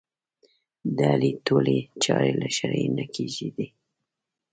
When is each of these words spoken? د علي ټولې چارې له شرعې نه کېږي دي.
د 0.97 0.97
علي 1.13 1.31
ټولې 1.47 1.77
چارې 2.03 2.31
له 2.41 2.47
شرعې 2.57 2.87
نه 2.97 3.05
کېږي 3.15 3.49
دي. 3.55 3.67